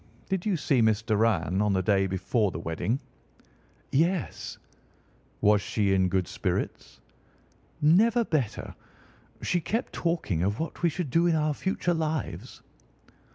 [0.29, 2.99] Did you see Miss Doran on the day before the wedding?"
[3.91, 4.57] "Yes."
[5.41, 6.99] "Was she in good spirits?"
[7.81, 8.73] "Never better.
[9.43, 12.63] She kept talking of what we should do in our future lives."